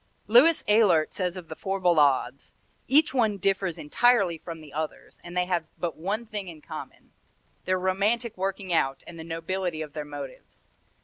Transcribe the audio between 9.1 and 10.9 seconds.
the nobility of their motives.